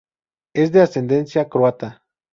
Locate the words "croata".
1.47-2.01